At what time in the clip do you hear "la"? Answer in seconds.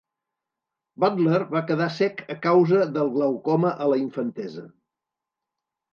3.95-4.01